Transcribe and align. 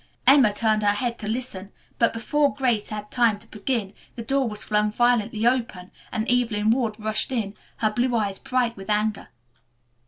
Emma 0.25 0.51
turned 0.51 0.81
her 0.81 0.93
head 0.93 1.19
to 1.19 1.27
listen, 1.27 1.71
but 1.99 2.11
before 2.11 2.55
Grace 2.55 2.89
had 2.89 3.11
time 3.11 3.37
to 3.37 3.45
begin 3.45 3.93
the 4.15 4.23
door 4.23 4.49
was 4.49 4.63
flung 4.63 4.91
violently 4.91 5.45
open 5.45 5.91
and 6.11 6.25
Evelyn 6.27 6.71
Ward 6.71 6.99
rushed 6.99 7.31
in, 7.31 7.53
her 7.77 7.91
blue 7.91 8.15
eyes 8.15 8.39
bright 8.39 8.75
with 8.75 8.89
anger. 8.89 9.27